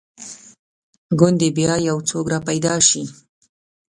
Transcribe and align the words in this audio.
ګوندې 1.19 1.47
بیا 1.57 1.75
یو 1.89 1.97
څوک 2.09 2.25
را 2.33 2.39
پیدا 2.47 2.73
شي. 2.89 3.03